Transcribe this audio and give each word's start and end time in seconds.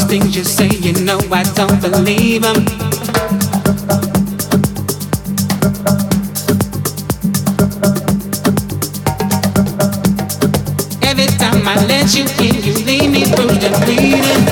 These 0.00 0.08
things 0.08 0.36
you 0.36 0.44
say, 0.44 0.68
you 0.68 0.92
know 1.04 1.18
I 1.30 1.42
don't 1.42 1.78
believe 1.82 2.40
them. 2.40 2.56
Every 11.02 11.26
time 11.36 11.68
I 11.68 11.84
let 11.86 12.14
you 12.14 12.24
in, 12.40 12.64
you 12.64 12.72
leave 12.86 13.10
me 13.10 13.24
bruised 13.34 13.62
and 13.62 13.84
bleeding. 13.84 14.49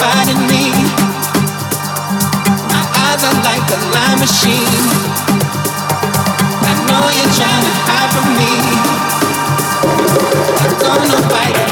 Fighting 0.00 0.40
me. 0.48 0.72
My 2.72 2.84
eyes 3.04 3.22
are 3.22 3.38
like 3.44 3.66
a 3.70 3.78
lime 3.94 4.18
machine. 4.18 4.84
I 6.70 6.72
know 6.88 7.04
you're 7.16 7.34
trying 7.38 7.64
to 7.68 7.72
hide 7.86 8.10
from 8.14 8.28
me. 8.40 8.52
I'm 10.64 10.72
gonna 10.80 11.28
fight. 11.28 11.69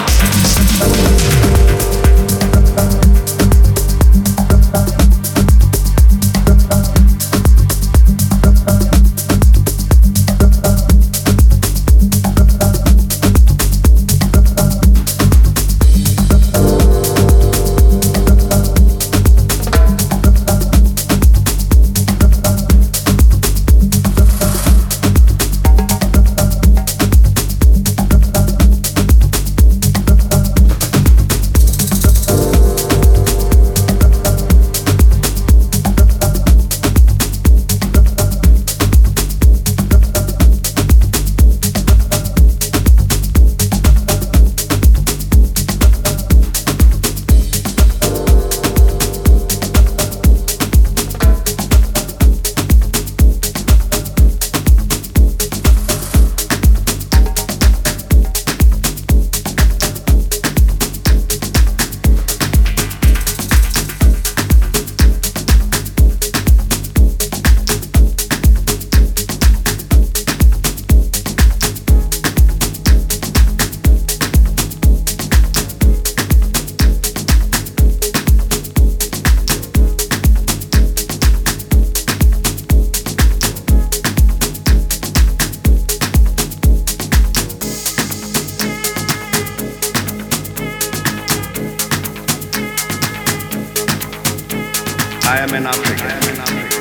Famine 95.49 95.67
Africa. 95.67 96.09
Famine 96.21 96.41
Africa. 96.41 96.78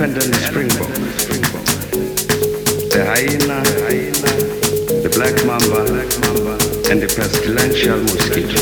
elephant 0.00 0.22
and 0.22 0.32
the 0.32 0.38
springbok, 0.38 0.88
the 2.90 3.00
hyena, 3.04 3.58
the 5.02 5.08
black 5.08 5.36
mamba, 5.44 5.80
and 6.90 6.98
the 7.02 7.06
pestilential 7.08 8.00
mosquito. 8.02 8.57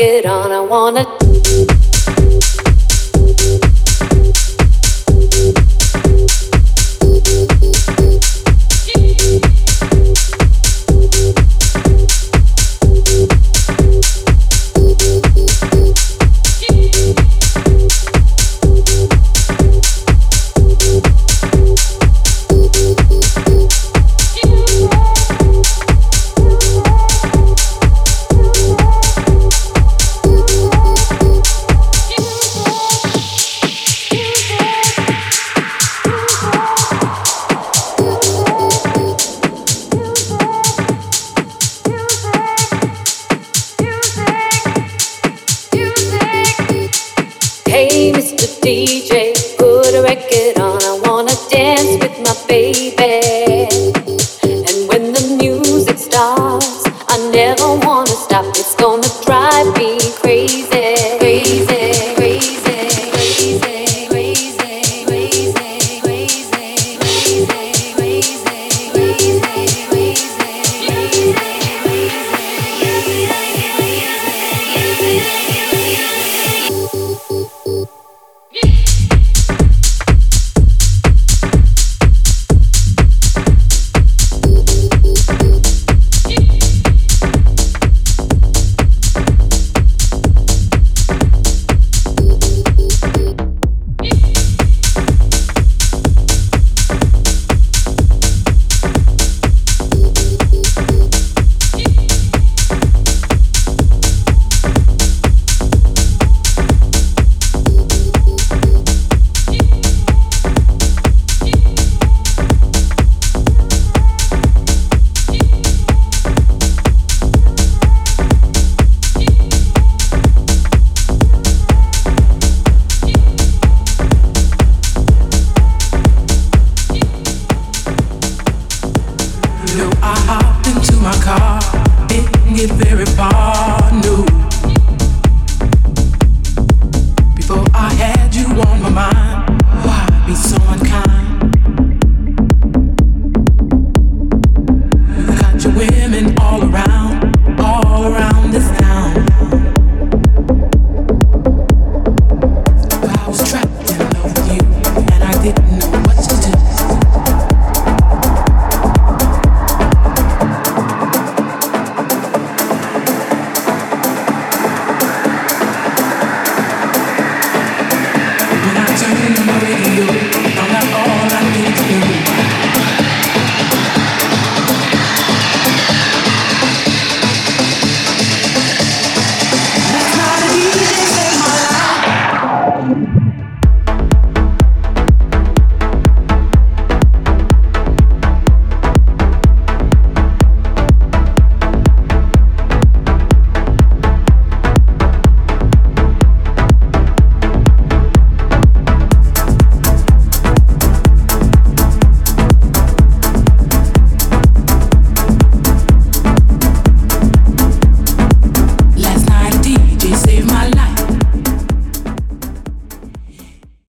Record 0.00 0.24
on, 0.24 0.50
I 0.50 0.60
wanna 0.60 1.04